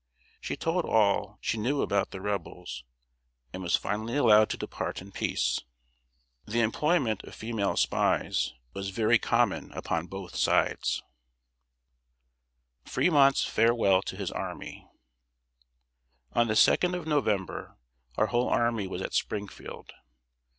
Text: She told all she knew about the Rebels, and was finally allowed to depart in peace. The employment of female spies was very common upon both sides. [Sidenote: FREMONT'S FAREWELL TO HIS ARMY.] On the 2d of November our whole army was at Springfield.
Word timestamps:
She 0.39 0.55
told 0.57 0.83
all 0.83 1.37
she 1.41 1.59
knew 1.59 1.83
about 1.83 2.09
the 2.09 2.19
Rebels, 2.21 2.83
and 3.53 3.61
was 3.61 3.75
finally 3.75 4.17
allowed 4.17 4.49
to 4.49 4.57
depart 4.57 4.99
in 4.99 5.11
peace. 5.11 5.59
The 6.47 6.59
employment 6.61 7.21
of 7.23 7.35
female 7.35 7.77
spies 7.77 8.51
was 8.73 8.89
very 8.89 9.19
common 9.19 9.71
upon 9.73 10.07
both 10.07 10.35
sides. 10.35 11.03
[Sidenote: 12.83 12.89
FREMONT'S 12.91 13.45
FAREWELL 13.45 14.01
TO 14.01 14.17
HIS 14.17 14.31
ARMY.] 14.31 14.89
On 16.33 16.47
the 16.47 16.55
2d 16.55 16.97
of 16.97 17.05
November 17.05 17.77
our 18.17 18.25
whole 18.25 18.49
army 18.49 18.87
was 18.87 19.03
at 19.03 19.13
Springfield. 19.13 19.93